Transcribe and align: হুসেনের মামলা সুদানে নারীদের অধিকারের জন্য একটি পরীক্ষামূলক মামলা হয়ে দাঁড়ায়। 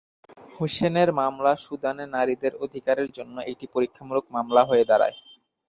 হুসেনের 0.55 1.09
মামলা 1.13 1.51
সুদানে 1.57 2.05
নারীদের 2.15 2.53
অধিকারের 2.65 3.09
জন্য 3.17 3.35
একটি 3.51 3.65
পরীক্ষামূলক 3.75 4.25
মামলা 4.35 4.61
হয়ে 4.65 4.87
দাঁড়ায়। 4.89 5.17